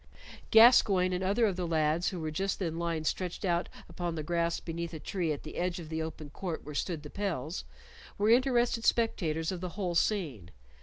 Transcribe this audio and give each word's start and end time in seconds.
Gascoyne 0.49 1.13
and 1.13 1.23
other 1.23 1.45
of 1.45 1.57
the 1.57 1.67
lads 1.67 2.07
who 2.09 2.19
were 2.19 2.31
just 2.31 2.57
then 2.57 2.79
lying 2.79 3.03
stretched 3.03 3.45
out 3.45 3.69
upon 3.87 4.15
the 4.15 4.23
grass 4.23 4.59
beneath, 4.59 4.95
a 4.95 4.99
tree 4.99 5.31
at 5.31 5.43
the 5.43 5.57
edge 5.57 5.77
of 5.79 5.89
the 5.89 6.01
open 6.01 6.31
court 6.31 6.63
where 6.63 6.73
stood 6.73 7.03
the 7.03 7.11
pels, 7.11 7.65
were 8.17 8.31
interested 8.31 8.83
spectators 8.83 9.51
of 9.51 9.61
the 9.61 9.69
whole 9.77 9.93
scene. 9.93 10.49